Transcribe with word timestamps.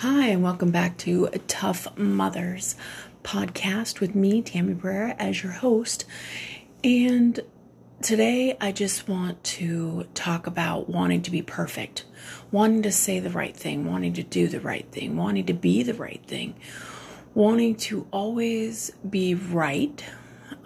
Hi, 0.00 0.26
and 0.26 0.42
welcome 0.42 0.70
back 0.70 0.98
to 0.98 1.30
a 1.32 1.38
Tough 1.38 1.96
Mothers 1.96 2.76
podcast 3.24 3.98
with 3.98 4.14
me, 4.14 4.42
Tammy 4.42 4.74
Barrera, 4.74 5.16
as 5.18 5.42
your 5.42 5.52
host. 5.52 6.04
And 6.84 7.40
today 8.02 8.58
I 8.60 8.72
just 8.72 9.08
want 9.08 9.42
to 9.42 10.06
talk 10.12 10.46
about 10.46 10.90
wanting 10.90 11.22
to 11.22 11.30
be 11.30 11.40
perfect, 11.40 12.04
wanting 12.50 12.82
to 12.82 12.92
say 12.92 13.20
the 13.20 13.30
right 13.30 13.56
thing, 13.56 13.90
wanting 13.90 14.12
to 14.12 14.22
do 14.22 14.48
the 14.48 14.60
right 14.60 14.86
thing, 14.92 15.16
wanting 15.16 15.46
to 15.46 15.54
be 15.54 15.82
the 15.82 15.94
right 15.94 16.22
thing, 16.26 16.56
wanting 17.32 17.74
to 17.76 18.06
always 18.10 18.90
be 19.08 19.34
right 19.34 20.04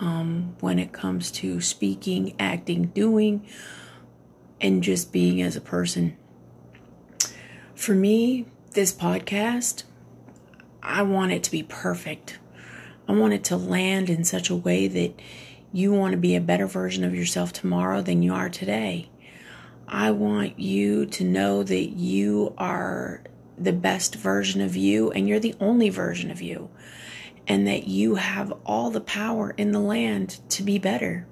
um, 0.01 0.57
when 0.59 0.81
it 0.81 0.93
comes 0.93 1.31
to 1.31 1.61
speaking, 1.61 2.35
acting, 2.41 2.87
doing, 2.87 3.47
and 4.61 4.83
just 4.83 5.13
being 5.13 5.41
as 5.41 5.55
a 5.55 5.61
person. 5.61 6.17
For 7.77 7.95
me, 7.95 8.47
this 8.73 8.93
podcast, 8.93 9.83
I 10.81 11.03
want 11.03 11.33
it 11.33 11.43
to 11.45 11.51
be 11.51 11.65
perfect. 11.65 12.39
I 13.09 13.13
want 13.13 13.33
it 13.33 13.43
to 13.45 13.57
land 13.57 14.09
in 14.09 14.25
such 14.25 14.49
a 14.49 14.55
way 14.55 14.87
that 14.87 15.21
you 15.73 15.93
want 15.93 16.13
to 16.13 16.19
be 16.19 16.37
a 16.37 16.41
better 16.41 16.69
version 16.69 17.03
of 17.03 17.15
yourself 17.15 17.53
tomorrow 17.53 18.01
than 18.01 18.23
you 18.23 18.33
are 18.33 18.49
today. 18.49 19.11
I 19.89 20.13
want 20.13 20.61
you 20.61 21.07
to 21.07 21.25
know 21.25 21.65
that 21.65 21.89
you 21.91 22.55
are 22.59 23.25
the 23.59 23.73
best 23.73 24.15
version 24.15 24.61
of 24.61 24.77
you 24.77 25.11
and 25.11 25.29
you're 25.29 25.41
the 25.41 25.57
only 25.59 25.91
version 25.91 26.31
of 26.31 26.41
you, 26.41 26.71
and 27.49 27.67
that 27.67 27.89
you 27.89 28.15
have 28.15 28.53
all 28.65 28.91
the 28.91 29.01
power 29.01 29.51
in 29.57 29.73
the 29.73 29.81
land 29.81 30.39
to 30.51 30.63
be 30.63 30.79
better. 30.79 31.27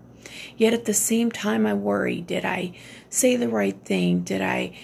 Yet 0.57 0.75
at 0.75 0.87
the 0.87 0.95
same 0.95 1.31
time, 1.31 1.67
I 1.67 1.75
worry 1.75 2.21
did 2.21 2.45
I 2.45 2.73
say 3.09 3.37
the 3.37 3.49
right 3.49 3.79
thing? 3.85 4.23
Did 4.23 4.43
I 4.43 4.77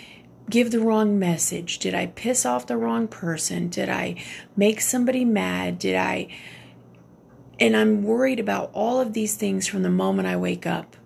give 0.49 0.71
the 0.71 0.81
wrong 0.81 1.19
message? 1.19 1.79
Did 1.79 1.95
I 1.95 2.07
piss 2.07 2.45
off 2.45 2.67
the 2.67 2.77
wrong 2.77 3.09
person? 3.09 3.69
Did 3.69 3.89
I 3.89 4.23
make 4.57 4.81
somebody 4.81 5.25
mad? 5.25 5.79
Did 5.79 5.97
I. 5.97 6.29
And 7.59 7.77
I'm 7.77 8.03
worried 8.03 8.41
about 8.41 8.71
all 8.73 9.01
of 9.01 9.13
these 9.13 9.37
things 9.37 9.67
from 9.67 9.83
the 9.83 9.91
moment 9.91 10.29
I 10.29 10.37
wake 10.37 10.67
up. 10.67 10.97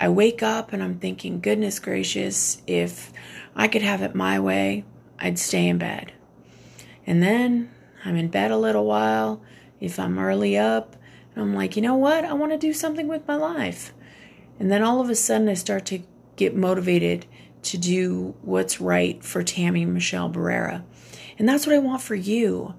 I 0.00 0.08
wake 0.08 0.42
up 0.42 0.72
and 0.72 0.82
I'm 0.82 0.98
thinking, 0.98 1.40
goodness 1.40 1.78
gracious, 1.78 2.62
if 2.66 3.12
I 3.56 3.66
could 3.66 3.82
have 3.82 4.02
it 4.02 4.14
my 4.14 4.38
way, 4.38 4.84
I'd 5.18 5.38
stay 5.38 5.66
in 5.66 5.78
bed. 5.78 6.12
And 7.06 7.22
then 7.22 7.70
I'm 8.04 8.16
in 8.16 8.28
bed 8.28 8.50
a 8.50 8.58
little 8.58 8.84
while. 8.84 9.42
If 9.80 9.98
I'm 9.98 10.18
early 10.18 10.56
up, 10.56 10.94
I'm 11.34 11.54
like, 11.54 11.74
you 11.74 11.82
know 11.82 11.96
what? 11.96 12.24
I 12.24 12.32
want 12.34 12.52
to 12.52 12.58
do 12.58 12.72
something 12.72 13.08
with 13.08 13.26
my 13.26 13.34
life. 13.34 13.92
And 14.60 14.70
then 14.70 14.82
all 14.82 15.00
of 15.00 15.08
a 15.08 15.14
sudden, 15.14 15.48
I 15.48 15.54
start 15.54 15.86
to 15.86 16.02
get 16.36 16.56
motivated 16.56 17.26
to 17.62 17.78
do 17.78 18.34
what's 18.42 18.80
right 18.80 19.22
for 19.24 19.42
Tammy 19.42 19.84
Michelle 19.84 20.30
Barrera. 20.30 20.84
And 21.38 21.48
that's 21.48 21.66
what 21.66 21.76
I 21.76 21.80
want 21.80 22.02
for 22.02 22.14
you. 22.14 22.74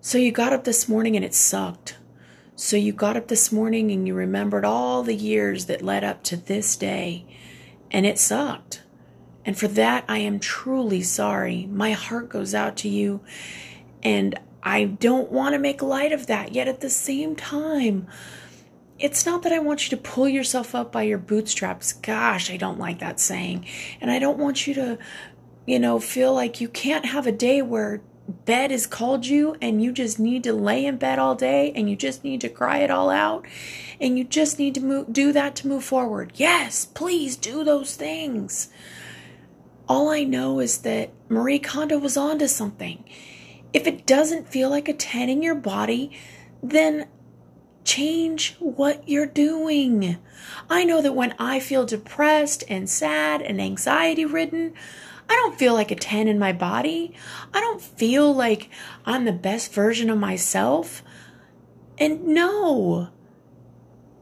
So 0.00 0.18
you 0.18 0.30
got 0.30 0.52
up 0.52 0.64
this 0.64 0.88
morning 0.88 1.16
and 1.16 1.24
it 1.24 1.34
sucked. 1.34 1.96
So 2.54 2.76
you 2.76 2.92
got 2.92 3.16
up 3.16 3.28
this 3.28 3.52
morning 3.52 3.90
and 3.90 4.06
you 4.06 4.14
remembered 4.14 4.64
all 4.64 5.02
the 5.02 5.14
years 5.14 5.66
that 5.66 5.82
led 5.82 6.04
up 6.04 6.22
to 6.24 6.36
this 6.36 6.76
day 6.76 7.24
and 7.90 8.04
it 8.04 8.18
sucked. 8.18 8.82
And 9.44 9.58
for 9.58 9.68
that, 9.68 10.04
I 10.08 10.18
am 10.18 10.40
truly 10.40 11.02
sorry. 11.02 11.66
My 11.66 11.92
heart 11.92 12.28
goes 12.28 12.54
out 12.54 12.76
to 12.78 12.88
you. 12.88 13.20
And 14.02 14.38
I 14.62 14.84
don't 14.84 15.32
want 15.32 15.54
to 15.54 15.58
make 15.58 15.80
light 15.80 16.12
of 16.12 16.26
that. 16.26 16.52
Yet 16.52 16.68
at 16.68 16.80
the 16.80 16.90
same 16.90 17.34
time, 17.34 18.06
it's 18.98 19.24
not 19.24 19.42
that 19.42 19.52
I 19.52 19.58
want 19.60 19.84
you 19.84 19.96
to 19.96 20.02
pull 20.02 20.28
yourself 20.28 20.74
up 20.74 20.90
by 20.90 21.02
your 21.02 21.18
bootstraps. 21.18 21.92
Gosh, 21.92 22.50
I 22.50 22.56
don't 22.56 22.78
like 22.78 22.98
that 22.98 23.20
saying. 23.20 23.66
And 24.00 24.10
I 24.10 24.18
don't 24.18 24.38
want 24.38 24.66
you 24.66 24.74
to, 24.74 24.98
you 25.66 25.78
know, 25.78 26.00
feel 26.00 26.34
like 26.34 26.60
you 26.60 26.68
can't 26.68 27.06
have 27.06 27.26
a 27.26 27.32
day 27.32 27.62
where 27.62 28.02
bed 28.28 28.70
has 28.70 28.86
called 28.86 29.24
you 29.24 29.56
and 29.62 29.82
you 29.82 29.92
just 29.92 30.18
need 30.18 30.44
to 30.44 30.52
lay 30.52 30.84
in 30.84 30.96
bed 30.96 31.18
all 31.18 31.34
day 31.34 31.72
and 31.74 31.88
you 31.88 31.96
just 31.96 32.24
need 32.24 32.40
to 32.42 32.48
cry 32.48 32.78
it 32.78 32.90
all 32.90 33.08
out 33.08 33.46
and 34.00 34.18
you 34.18 34.24
just 34.24 34.58
need 34.58 34.74
to 34.74 34.80
move, 34.80 35.12
do 35.12 35.32
that 35.32 35.56
to 35.56 35.68
move 35.68 35.84
forward. 35.84 36.32
Yes, 36.34 36.84
please 36.84 37.36
do 37.36 37.64
those 37.64 37.96
things. 37.96 38.68
All 39.88 40.10
I 40.10 40.24
know 40.24 40.60
is 40.60 40.78
that 40.78 41.10
Marie 41.28 41.58
Kondo 41.58 41.98
was 41.98 42.16
onto 42.16 42.46
something. 42.46 43.02
If 43.72 43.86
it 43.86 44.06
doesn't 44.06 44.48
feel 44.48 44.68
like 44.68 44.88
a 44.88 44.92
10 44.92 45.30
in 45.30 45.42
your 45.42 45.54
body, 45.54 46.10
then 46.62 47.06
change 47.88 48.54
what 48.58 49.08
you're 49.08 49.24
doing. 49.24 50.18
I 50.68 50.84
know 50.84 51.00
that 51.00 51.14
when 51.14 51.34
I 51.38 51.58
feel 51.58 51.86
depressed 51.86 52.62
and 52.68 52.88
sad 52.88 53.40
and 53.40 53.60
anxiety 53.60 54.26
ridden, 54.26 54.74
I 55.26 55.34
don't 55.34 55.58
feel 55.58 55.72
like 55.72 55.90
a 55.90 55.96
10 55.96 56.28
in 56.28 56.38
my 56.38 56.52
body. 56.52 57.14
I 57.54 57.60
don't 57.60 57.80
feel 57.80 58.32
like 58.34 58.68
I'm 59.06 59.24
the 59.24 59.32
best 59.32 59.72
version 59.72 60.10
of 60.10 60.18
myself. 60.18 61.02
And 61.96 62.26
no, 62.26 63.08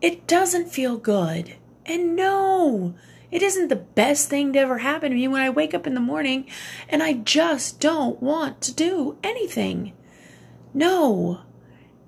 it 0.01 0.29
doesn't 0.29 0.71
feel 0.71 0.97
good. 0.97 1.57
And 1.85 2.15
no, 2.15 2.95
it 3.33 3.43
isn't 3.43 3.67
the 3.67 3.75
best 3.77 4.29
thing 4.31 4.53
to 4.53 4.61
ever 4.61 4.79
happen 4.79 5.11
to 5.11 5.17
me 5.17 5.27
when 5.27 5.43
I 5.43 5.51
wake 5.51 5.75
up 5.75 5.89
in 5.89 5.95
the 5.95 6.01
morning 6.01 6.47
and 6.89 7.03
I 7.03 7.15
just 7.15 7.81
don't 7.81 8.23
want 8.23 8.61
to 8.63 8.75
do 8.75 9.19
anything. 9.25 9.93
No. 10.73 11.41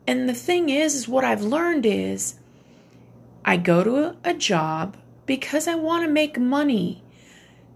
And 0.08 0.26
the 0.26 0.32
thing 0.32 0.70
is, 0.70 0.94
is 0.94 1.06
what 1.06 1.22
I've 1.22 1.42
learned 1.42 1.84
is 1.84 2.36
I 3.44 3.58
go 3.58 3.84
to 3.84 3.96
a, 3.96 4.16
a 4.24 4.32
job 4.32 4.96
because 5.26 5.69
I 5.69 5.74
want 5.74 6.02
to 6.06 6.10
make 6.10 6.38
money. 6.38 7.02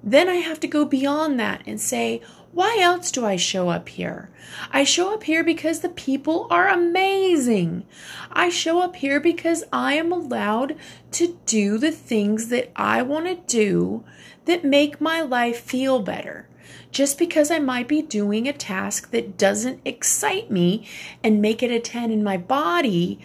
Then 0.02 0.30
I 0.30 0.36
have 0.36 0.58
to 0.60 0.66
go 0.66 0.86
beyond 0.86 1.38
that 1.38 1.62
and 1.66 1.78
say, 1.78 2.22
why 2.52 2.78
else 2.80 3.12
do 3.12 3.26
I 3.26 3.36
show 3.36 3.68
up 3.68 3.90
here? 3.90 4.30
I 4.70 4.82
show 4.82 5.12
up 5.12 5.24
here 5.24 5.44
because 5.44 5.80
the 5.80 5.90
people 5.90 6.46
are 6.50 6.68
amazing. 6.68 7.84
I 8.30 8.48
show 8.48 8.80
up 8.80 8.96
here 8.96 9.20
because 9.20 9.64
I 9.70 9.94
am 9.96 10.10
allowed 10.10 10.76
to 11.10 11.38
do 11.44 11.76
the 11.76 11.92
things 11.92 12.48
that 12.48 12.72
I 12.74 13.02
want 13.02 13.26
to 13.26 13.34
do 13.34 14.04
that 14.46 14.64
make 14.64 15.02
my 15.02 15.20
life 15.20 15.60
feel 15.60 16.00
better 16.00 16.48
just 16.90 17.18
because 17.18 17.50
I 17.50 17.58
might 17.58 17.88
be 17.88 18.02
doing 18.02 18.46
a 18.46 18.52
task 18.52 19.10
that 19.10 19.36
doesn't 19.36 19.80
excite 19.84 20.50
me 20.50 20.86
and 21.22 21.42
make 21.42 21.62
it 21.62 21.70
a 21.70 21.80
10 21.80 22.10
in 22.10 22.22
my 22.22 22.36
body, 22.36 23.20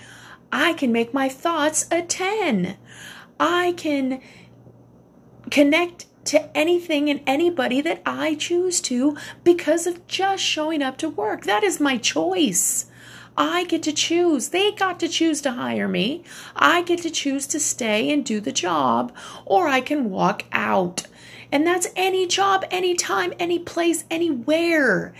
I 0.51 0.73
can 0.73 0.91
make 0.91 1.13
my 1.13 1.29
thoughts 1.29 1.87
a 1.91 2.01
10. 2.01 2.77
I 3.39 3.73
can 3.77 4.21
connect 5.51 6.05
to 6.25 6.57
anything 6.57 7.09
and 7.09 7.21
anybody 7.25 7.81
that 7.81 8.01
I 8.05 8.35
choose 8.35 8.81
to 8.81 9.17
because 9.43 9.87
of 9.87 10.05
just 10.07 10.43
showing 10.43 10.81
up 10.81 10.97
to 10.97 11.09
work. 11.09 11.43
That 11.43 11.63
is 11.63 11.79
my 11.79 11.97
choice. 11.97 12.87
I 13.37 13.65
get 13.65 13.83
to 13.83 13.93
choose. 13.93 14.49
They 14.49 14.71
got 14.71 14.99
to 14.99 15.07
choose 15.07 15.41
to 15.41 15.51
hire 15.51 15.87
me. 15.87 16.23
I 16.55 16.81
get 16.81 17.03
to 17.03 17.11
choose 17.11 17.45
to 17.47 17.59
stay 17.59 18.11
and 18.11 18.25
do 18.25 18.39
the 18.39 18.51
job, 18.51 19.15
or 19.45 19.67
I 19.67 19.79
can 19.79 20.09
walk 20.09 20.43
out. 20.51 21.03
And 21.51 21.65
that's 21.65 21.87
any 21.95 22.27
job, 22.27 22.65
anytime, 22.71 23.33
any 23.39 23.59
place, 23.59 24.05
anywhere. 24.09 25.13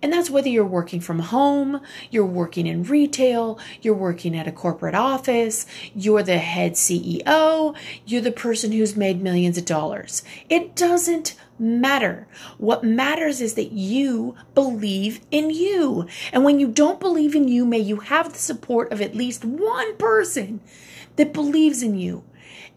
And 0.00 0.12
that's 0.12 0.30
whether 0.30 0.48
you're 0.48 0.64
working 0.64 1.00
from 1.00 1.18
home, 1.18 1.80
you're 2.10 2.24
working 2.24 2.66
in 2.66 2.84
retail, 2.84 3.58
you're 3.82 3.94
working 3.94 4.36
at 4.36 4.46
a 4.46 4.52
corporate 4.52 4.94
office, 4.94 5.66
you're 5.94 6.22
the 6.22 6.38
head 6.38 6.74
CEO, 6.74 7.76
you're 8.06 8.20
the 8.20 8.30
person 8.30 8.70
who's 8.70 8.96
made 8.96 9.20
millions 9.20 9.58
of 9.58 9.64
dollars. 9.64 10.22
It 10.48 10.76
doesn't 10.76 11.34
matter. 11.58 12.28
What 12.58 12.84
matters 12.84 13.40
is 13.40 13.54
that 13.54 13.72
you 13.72 14.36
believe 14.54 15.20
in 15.32 15.50
you. 15.50 16.06
And 16.32 16.44
when 16.44 16.60
you 16.60 16.68
don't 16.68 17.00
believe 17.00 17.34
in 17.34 17.48
you, 17.48 17.66
may 17.66 17.80
you 17.80 17.96
have 17.96 18.32
the 18.32 18.38
support 18.38 18.92
of 18.92 19.00
at 19.00 19.16
least 19.16 19.44
one 19.44 19.96
person 19.96 20.60
that 21.16 21.32
believes 21.32 21.82
in 21.82 21.96
you. 21.96 22.22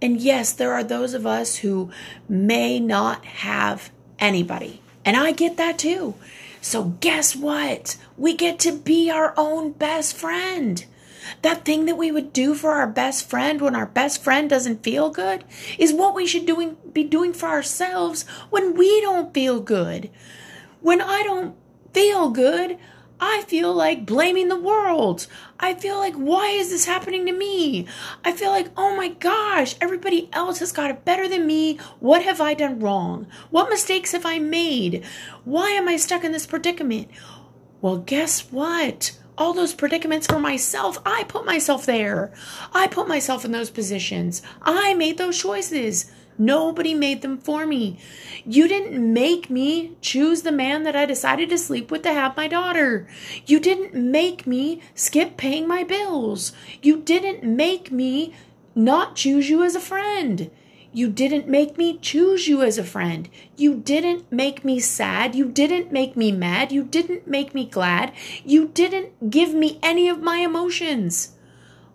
And 0.02 0.20
yes, 0.20 0.52
there 0.52 0.74
are 0.74 0.84
those 0.84 1.14
of 1.14 1.28
us 1.28 1.58
who 1.58 1.92
may 2.28 2.80
not 2.80 3.24
have 3.26 3.92
anybody. 4.20 4.82
And 5.06 5.16
I 5.16 5.32
get 5.32 5.58
that 5.58 5.78
too. 5.78 6.16
So, 6.62 6.96
guess 7.00 7.36
what? 7.36 7.98
We 8.18 8.36
get 8.36 8.60
to 8.60 8.72
be 8.72 9.10
our 9.10 9.34
own 9.36 9.72
best 9.72 10.16
friend. 10.16 10.86
That 11.42 11.66
thing 11.66 11.86
that 11.86 11.98
we 11.98 12.12
would 12.12 12.34
do 12.34 12.54
for 12.54 12.74
our 12.74 12.88
best 12.88 13.30
friend 13.30 13.62
when 13.62 13.76
our 13.76 13.86
best 13.86 14.24
friend 14.24 14.50
doesn't 14.50 14.84
feel 14.84 15.10
good 15.10 15.44
is 15.78 15.94
what 15.94 16.14
we 16.14 16.28
should 16.28 16.46
doing, 16.46 16.78
be 16.92 17.04
doing 17.04 17.34
for 17.34 17.48
ourselves 17.48 18.26
when 18.50 18.76
we 18.76 19.02
don't 19.02 19.34
feel 19.34 19.60
good. 19.60 20.10
When 20.82 21.02
I 21.02 21.24
don't 21.24 21.56
feel 21.94 22.30
good, 22.30 22.78
I 23.24 23.44
feel 23.48 23.72
like 23.72 24.08
blaming 24.08 24.48
the 24.48 24.60
world. 24.60 25.28
I 25.60 25.76
feel 25.76 25.98
like, 25.98 26.16
why 26.16 26.48
is 26.48 26.72
this 26.72 26.86
happening 26.86 27.28
to 27.28 27.32
me? 27.32 27.88
I 28.26 28.32
feel 28.32 28.50
like, 28.50 28.70
oh 28.76 28.96
my 28.96 29.10
gosh, 29.10 29.76
everybody 29.80 30.28
else 30.34 30.58
has 30.58 30.72
got 30.72 30.90
it 30.90 31.06
better 31.06 31.28
than 31.28 31.46
me. 31.46 31.78
What 32.00 32.24
have 32.24 32.42
I 32.42 32.56
done 32.56 32.80
wrong? 32.80 33.28
What 33.52 33.70
mistakes 33.70 34.14
have 34.14 34.26
I 34.26 34.40
made? 34.40 35.06
Why 35.46 35.70
am 35.70 35.88
I 35.88 35.98
stuck 35.98 36.24
in 36.24 36.32
this 36.32 36.48
predicament? 36.48 37.10
Well, 37.80 37.98
guess 37.98 38.52
what? 38.52 39.16
All 39.38 39.54
those 39.54 39.76
predicaments 39.76 40.26
for 40.26 40.40
myself, 40.40 40.98
I 41.06 41.24
put 41.26 41.46
myself 41.46 41.86
there. 41.86 42.34
I 42.74 42.88
put 42.88 43.08
myself 43.08 43.46
in 43.46 43.52
those 43.52 43.70
positions. 43.70 44.42
I 44.64 44.96
made 44.96 45.20
those 45.20 45.38
choices. 45.40 46.12
Nobody 46.38 46.94
made 46.94 47.22
them 47.22 47.38
for 47.38 47.66
me. 47.66 48.00
You 48.46 48.68
didn't 48.68 49.14
make 49.14 49.50
me 49.50 49.96
choose 50.02 50.42
the 50.42 50.52
man 50.52 50.84
that 50.84 50.96
I 50.96 51.06
decided 51.06 51.50
to 51.50 51.58
sleep 51.58 51.92
with 51.92 52.04
to 52.04 52.14
have 52.14 52.38
my 52.38 52.48
daughter. 52.48 53.08
You 53.46 53.60
didn't 53.60 53.94
make 53.94 54.48
me 54.48 54.82
skip 54.96 55.38
paying 55.38 55.68
my 55.68 55.84
bills. 55.84 56.54
You 56.82 56.98
didn't 56.98 57.44
make 57.44 57.92
me 57.92 58.34
not 58.74 59.16
choose 59.16 59.50
you 59.50 59.64
as 59.64 59.76
a 59.76 59.80
friend. 59.80 60.50
You 60.94 61.10
didn't 61.10 61.48
make 61.48 61.78
me 61.78 61.98
choose 62.00 62.50
you 62.50 62.62
as 62.64 62.78
a 62.78 62.84
friend. 62.84 63.30
You 63.56 63.76
didn't 63.76 64.30
make 64.30 64.66
me 64.66 64.80
sad. 64.80 65.36
You 65.36 65.46
didn't 65.46 65.92
make 65.92 66.18
me 66.18 66.34
mad. 66.34 66.72
You 66.74 66.84
didn't 66.84 67.28
make 67.28 67.54
me 67.54 67.66
glad. 67.66 68.12
You 68.44 68.68
didn't 68.68 69.30
give 69.30 69.54
me 69.54 69.80
any 69.82 70.10
of 70.10 70.22
my 70.22 70.38
emotions. 70.38 71.34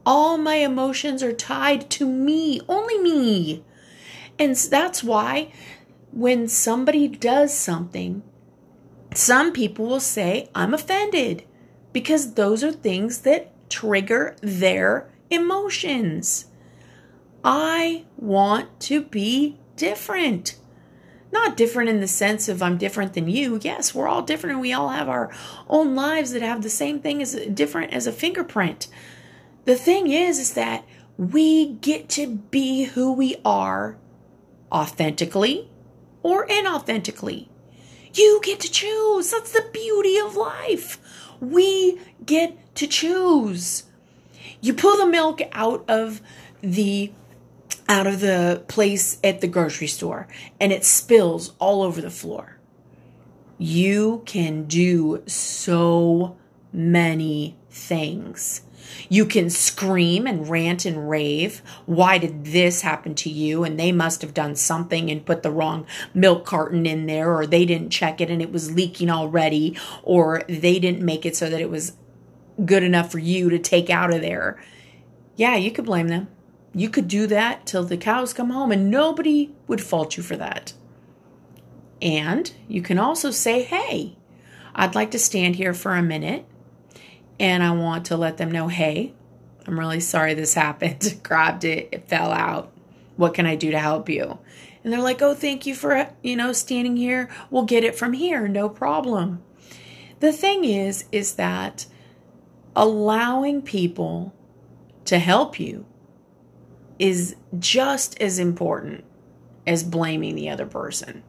All 0.07 0.39
my 0.39 0.57
emotions 0.57 1.23
are 1.23 1.33
tied 1.33 1.91
to 1.91 2.07
me, 2.07 2.61
only 2.69 2.99
me. 2.99 3.65
And 4.39 4.55
that's 4.55 5.03
why 5.03 5.53
when 6.13 6.49
somebody 6.49 7.09
does 7.09 7.55
something, 7.55 8.23
some 9.15 9.53
people 9.53 9.87
will 9.87 10.01
say, 10.01 10.49
I'm 10.55 10.75
offended 10.75 11.45
because 11.93 12.35
those 12.35 12.63
are 12.63 12.73
things 12.73 13.21
that 13.21 13.53
trigger 13.71 14.37
their 14.41 15.11
emotions. 15.31 16.47
I 17.45 18.05
want 18.17 18.81
to 18.81 19.03
be 19.03 19.59
different. 19.77 20.57
Not 21.33 21.57
different 21.57 21.91
in 21.91 22.01
the 22.01 22.09
sense 22.09 22.49
of 22.49 22.63
I'm 22.63 22.79
different 22.79 23.15
than 23.15 23.29
you. 23.29 23.59
Yes, 23.63 23.95
we're 23.95 24.09
all 24.09 24.23
different 24.23 24.55
and 24.55 24.61
we 24.61 24.73
all 24.73 24.91
have 24.91 25.09
our 25.09 25.31
own 25.69 25.95
lives 25.95 26.33
that 26.33 26.43
have 26.43 26.63
the 26.63 26.71
same 26.71 27.01
thing 27.01 27.21
as 27.21 27.35
different 27.35 27.93
as 27.93 28.07
a 28.07 28.13
fingerprint. 28.13 28.89
The 29.65 29.77
thing 29.77 30.11
is 30.11 30.39
is 30.39 30.55
that 30.55 30.85
we 31.19 31.73
get 31.75 32.09
to 32.11 32.37
be 32.37 32.85
who 32.85 33.13
we 33.13 33.37
are 33.45 33.99
authentically 34.73 35.71
or 36.23 36.47
inauthentically. 36.47 37.49
You 38.15 38.41
get 38.43 38.61
to 38.61 38.71
choose. 38.71 39.31
That's 39.31 39.53
the 39.53 39.69
beauty 39.73 40.19
of 40.19 40.37
life. 40.37 40.99
We 41.41 42.01
get 42.25 42.75
to 42.77 42.87
choose. 42.87 43.85
You 44.61 44.75
pull 44.75 44.97
the 44.97 45.07
milk 45.07 45.41
out 45.53 45.85
of 45.89 46.21
the 46.63 47.13
out 47.89 48.07
of 48.07 48.21
the 48.21 48.65
place 48.67 49.19
at 49.23 49.41
the 49.41 49.47
grocery 49.47 49.87
store 49.87 50.27
and 50.59 50.73
it 50.73 50.85
spills 50.85 51.53
all 51.59 51.83
over 51.83 52.01
the 52.01 52.11
floor. 52.11 52.57
You 53.59 54.23
can 54.27 54.65
do 54.65 55.23
so 55.27 56.37
many 56.77 57.57
things. 57.71 58.61
You 59.09 59.25
can 59.25 59.51
scream 59.51 60.27
and 60.27 60.49
rant 60.49 60.85
and 60.85 61.09
rave. 61.09 61.63
Why 61.87 62.19
did 62.19 62.45
this 62.47 62.83
happen 62.83 63.15
to 63.17 63.31
you? 63.31 63.65
And 63.65 63.81
they 63.81 63.91
must 63.91 64.23
have 64.23 64.35
done 64.35 64.55
something 64.55 65.11
and 65.11 65.27
put 65.27 65.43
the 65.43 65.51
wrong 65.51 65.87
milk 66.15 66.45
carton 66.45 66.87
in 66.87 67.07
there, 67.07 67.35
or 67.35 67.47
they 67.47 67.65
didn't 67.65 67.91
check 67.91 68.21
it 68.21 68.31
and 68.31 68.41
it 68.41 68.53
was 68.53 68.75
leaking 68.75 69.11
already, 69.11 69.77
or 70.03 70.45
they 70.49 70.79
didn't 70.79 71.05
make 71.05 71.27
it 71.27 71.35
so 71.35 71.51
that 71.51 71.61
it 71.61 71.71
was 71.71 71.95
good 72.65 72.83
enough 72.83 73.11
for 73.11 73.19
you 73.19 73.51
to 73.51 73.59
take 73.59 73.91
out 73.91 74.15
of 74.15 74.21
there. 74.21 74.63
Yeah, 75.35 75.57
you 75.57 75.71
could 75.71 75.87
blame 75.87 76.09
them. 76.09 76.29
You 76.75 76.91
could 76.91 77.09
do 77.09 77.27
that 77.27 77.67
till 77.67 77.85
the 77.85 77.97
cows 77.97 78.33
come 78.33 78.51
home 78.51 78.71
and 78.71 78.91
nobody 78.91 79.55
would 79.67 79.81
fault 79.81 80.17
you 80.17 80.23
for 80.23 80.37
that. 80.37 80.75
And 82.03 82.53
you 82.69 82.83
can 82.83 82.99
also 82.99 83.31
say, 83.31 83.63
hey, 83.63 84.17
I'd 84.75 84.95
like 84.95 85.11
to 85.13 85.19
stand 85.19 85.57
here 85.57 85.73
for 85.73 85.95
a 85.95 86.03
minute 86.03 86.45
and 87.39 87.63
I 87.63 87.73
want 87.73 88.07
to 88.07 88.17
let 88.17 88.37
them 88.37 88.51
know, 88.51 88.69
hey, 88.69 89.15
I'm 89.67 89.79
really 89.79 90.01
sorry 90.01 90.35
this 90.35 90.55
happened. 90.55 91.21
Grabbed 91.23 91.65
it, 91.65 91.89
it 91.93 92.09
fell 92.09 92.33
out. 92.33 92.73
What 93.17 93.35
can 93.35 93.47
I 93.47 93.57
do 93.57 93.71
to 93.71 93.79
help 93.79 94.09
you? 94.09 94.39
And 94.85 94.93
they're 94.93 95.01
like, 95.01 95.21
oh, 95.21 95.35
thank 95.35 95.67
you 95.67 95.75
for, 95.75 96.09
you 96.23 96.37
know, 96.37 96.53
standing 96.53 96.97
here. 96.97 97.29
We'll 97.51 97.65
get 97.65 97.83
it 97.83 97.97
from 97.97 98.13
here, 98.13 98.47
no 98.47 98.69
problem. 98.69 99.43
The 100.21 100.33
thing 100.33 100.65
is, 100.65 101.07
is 101.11 101.35
that 101.35 101.87
allowing 102.75 103.63
people 103.63 104.35
to 105.07 105.19
help 105.19 105.59
you 105.59 105.87
is 106.99 107.37
just 107.59 108.21
as 108.21 108.39
important 108.39 109.05
as 109.67 109.83
blaming 109.83 110.35
the 110.35 110.49
other 110.49 110.67
person. 110.67 111.23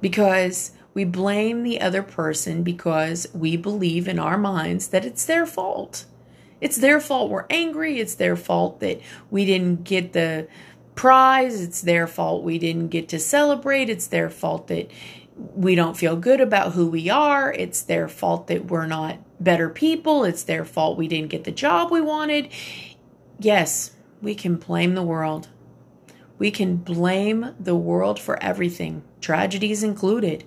Because 0.00 0.72
we 0.94 1.04
blame 1.04 1.64
the 1.64 1.80
other 1.80 2.02
person 2.02 2.62
because 2.62 3.26
we 3.34 3.56
believe 3.56 4.08
in 4.08 4.18
our 4.18 4.38
minds 4.38 4.88
that 4.88 5.04
it's 5.04 5.26
their 5.26 5.44
fault. 5.44 6.06
It's 6.60 6.76
their 6.76 7.00
fault 7.00 7.30
we're 7.30 7.46
angry. 7.50 7.98
It's 7.98 8.14
their 8.14 8.36
fault 8.36 8.80
that 8.80 9.00
we 9.30 9.44
didn't 9.44 9.84
get 9.84 10.12
the 10.12 10.48
prize. 10.94 11.60
It's 11.60 11.80
their 11.80 12.06
fault 12.06 12.44
we 12.44 12.58
didn't 12.58 12.88
get 12.88 13.08
to 13.08 13.18
celebrate. 13.18 13.90
It's 13.90 14.06
their 14.06 14.30
fault 14.30 14.68
that 14.68 14.90
we 15.36 15.74
don't 15.74 15.96
feel 15.96 16.16
good 16.16 16.40
about 16.40 16.72
who 16.72 16.86
we 16.86 17.10
are. 17.10 17.52
It's 17.52 17.82
their 17.82 18.08
fault 18.08 18.46
that 18.46 18.66
we're 18.66 18.86
not 18.86 19.18
better 19.40 19.68
people. 19.68 20.24
It's 20.24 20.44
their 20.44 20.64
fault 20.64 20.96
we 20.96 21.08
didn't 21.08 21.30
get 21.30 21.44
the 21.44 21.50
job 21.50 21.90
we 21.90 22.00
wanted. 22.00 22.48
Yes, 23.40 23.90
we 24.22 24.34
can 24.36 24.56
blame 24.56 24.94
the 24.94 25.02
world. 25.02 25.48
We 26.38 26.50
can 26.50 26.76
blame 26.76 27.54
the 27.58 27.76
world 27.76 28.18
for 28.18 28.42
everything, 28.42 29.02
tragedies 29.20 29.82
included. 29.82 30.44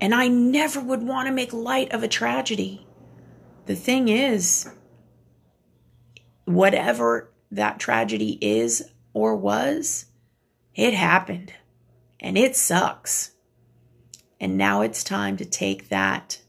And 0.00 0.14
I 0.14 0.28
never 0.28 0.80
would 0.80 1.02
want 1.02 1.28
to 1.28 1.34
make 1.34 1.52
light 1.52 1.92
of 1.92 2.02
a 2.02 2.08
tragedy. 2.08 2.86
The 3.66 3.76
thing 3.76 4.08
is, 4.08 4.68
whatever 6.44 7.30
that 7.50 7.78
tragedy 7.78 8.38
is 8.40 8.82
or 9.12 9.36
was, 9.36 10.06
it 10.74 10.94
happened. 10.94 11.52
And 12.18 12.38
it 12.38 12.56
sucks. 12.56 13.32
And 14.40 14.56
now 14.56 14.80
it's 14.80 15.04
time 15.04 15.36
to 15.36 15.44
take 15.44 15.88
that 15.88 16.40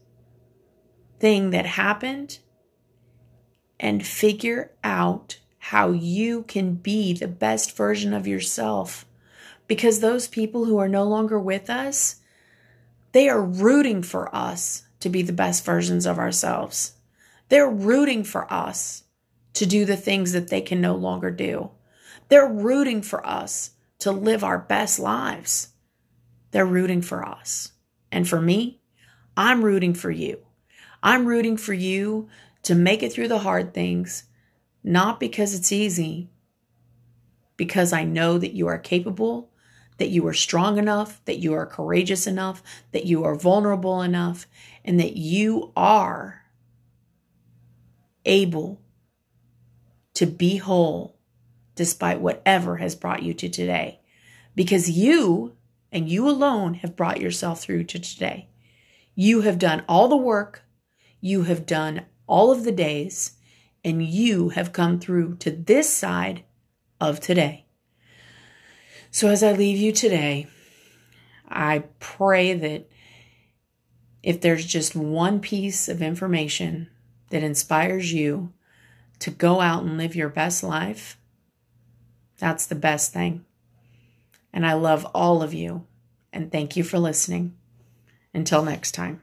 thing 1.20 1.50
that 1.50 1.66
happened 1.66 2.38
and 3.78 4.06
figure 4.06 4.72
out 4.82 5.38
how 5.58 5.90
you 5.90 6.42
can 6.44 6.74
be 6.74 7.12
the 7.12 7.28
best 7.28 7.76
version 7.76 8.14
of 8.14 8.26
yourself. 8.26 9.04
Because 9.68 10.00
those 10.00 10.26
people 10.26 10.64
who 10.64 10.78
are 10.78 10.88
no 10.88 11.04
longer 11.04 11.38
with 11.38 11.68
us, 11.68 12.21
they 13.12 13.28
are 13.28 13.42
rooting 13.42 14.02
for 14.02 14.34
us 14.34 14.86
to 15.00 15.08
be 15.08 15.22
the 15.22 15.32
best 15.32 15.64
versions 15.64 16.06
of 16.06 16.18
ourselves. 16.18 16.94
They're 17.48 17.70
rooting 17.70 18.24
for 18.24 18.50
us 18.52 19.04
to 19.54 19.66
do 19.66 19.84
the 19.84 19.96
things 19.96 20.32
that 20.32 20.48
they 20.48 20.60
can 20.60 20.80
no 20.80 20.94
longer 20.94 21.30
do. 21.30 21.70
They're 22.28 22.48
rooting 22.48 23.02
for 23.02 23.26
us 23.26 23.72
to 24.00 24.10
live 24.10 24.42
our 24.42 24.58
best 24.58 24.98
lives. 24.98 25.68
They're 26.50 26.66
rooting 26.66 27.02
for 27.02 27.26
us. 27.26 27.72
And 28.10 28.28
for 28.28 28.40
me, 28.40 28.80
I'm 29.36 29.64
rooting 29.64 29.94
for 29.94 30.10
you. 30.10 30.38
I'm 31.02 31.26
rooting 31.26 31.56
for 31.56 31.74
you 31.74 32.28
to 32.62 32.74
make 32.74 33.02
it 33.02 33.12
through 33.12 33.28
the 33.28 33.40
hard 33.40 33.74
things 33.74 34.24
not 34.84 35.20
because 35.20 35.54
it's 35.54 35.70
easy, 35.70 36.28
because 37.56 37.92
I 37.92 38.04
know 38.04 38.38
that 38.38 38.54
you 38.54 38.66
are 38.66 38.78
capable, 38.78 39.51
that 40.02 40.10
you 40.10 40.26
are 40.26 40.34
strong 40.34 40.78
enough, 40.78 41.24
that 41.26 41.38
you 41.38 41.54
are 41.54 41.64
courageous 41.64 42.26
enough, 42.26 42.60
that 42.90 43.06
you 43.06 43.22
are 43.22 43.36
vulnerable 43.36 44.02
enough, 44.02 44.48
and 44.84 44.98
that 44.98 45.16
you 45.16 45.70
are 45.76 46.42
able 48.24 48.80
to 50.14 50.26
be 50.26 50.56
whole 50.56 51.20
despite 51.76 52.20
whatever 52.20 52.78
has 52.78 52.96
brought 52.96 53.22
you 53.22 53.32
to 53.32 53.48
today. 53.48 54.00
Because 54.56 54.90
you 54.90 55.52
and 55.92 56.08
you 56.08 56.28
alone 56.28 56.74
have 56.74 56.96
brought 56.96 57.20
yourself 57.20 57.62
through 57.62 57.84
to 57.84 58.00
today. 58.00 58.48
You 59.14 59.42
have 59.42 59.60
done 59.60 59.84
all 59.88 60.08
the 60.08 60.16
work, 60.16 60.64
you 61.20 61.44
have 61.44 61.64
done 61.64 62.06
all 62.26 62.50
of 62.50 62.64
the 62.64 62.72
days, 62.72 63.36
and 63.84 64.02
you 64.02 64.48
have 64.48 64.72
come 64.72 64.98
through 64.98 65.36
to 65.36 65.52
this 65.52 65.94
side 65.94 66.42
of 67.00 67.20
today. 67.20 67.66
So, 69.14 69.28
as 69.28 69.42
I 69.42 69.52
leave 69.52 69.76
you 69.76 69.92
today, 69.92 70.46
I 71.46 71.84
pray 72.00 72.54
that 72.54 72.88
if 74.22 74.40
there's 74.40 74.64
just 74.64 74.96
one 74.96 75.38
piece 75.38 75.86
of 75.86 76.00
information 76.00 76.88
that 77.28 77.42
inspires 77.42 78.10
you 78.10 78.54
to 79.18 79.30
go 79.30 79.60
out 79.60 79.84
and 79.84 79.98
live 79.98 80.16
your 80.16 80.30
best 80.30 80.62
life, 80.62 81.18
that's 82.38 82.64
the 82.64 82.74
best 82.74 83.12
thing. 83.12 83.44
And 84.50 84.66
I 84.66 84.72
love 84.72 85.04
all 85.14 85.42
of 85.42 85.52
you. 85.52 85.86
And 86.32 86.50
thank 86.50 86.74
you 86.74 86.82
for 86.82 86.98
listening. 86.98 87.54
Until 88.32 88.64
next 88.64 88.92
time. 88.92 89.20